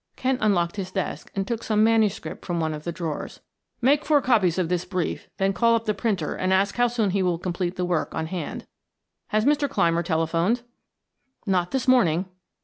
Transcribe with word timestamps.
Kent 0.15 0.39
unlocked 0.41 0.77
his 0.77 0.89
desk 0.89 1.31
and 1.35 1.47
took 1.47 1.61
some 1.63 1.83
manuscript 1.83 2.43
from 2.43 2.59
one 2.59 2.73
of 2.73 2.85
the 2.85 2.91
drawers. 2.91 3.39
"Make 3.81 4.03
four 4.03 4.19
copies 4.19 4.57
of 4.57 4.67
this 4.67 4.83
brief, 4.83 5.29
then 5.37 5.53
call 5.53 5.75
up 5.75 5.85
the 5.85 5.93
printer 5.93 6.33
and 6.33 6.51
ask 6.51 6.73
how 6.77 6.87
soon 6.87 7.11
he 7.11 7.21
will 7.21 7.37
complete 7.37 7.75
the 7.75 7.85
work 7.85 8.15
on 8.15 8.25
hand. 8.25 8.65
Has 9.27 9.45
Mr. 9.45 9.69
Clymer 9.69 10.01
telephoned?" 10.01 10.63
"Not 11.45 11.69
this 11.69 11.87
morning." 11.87 12.25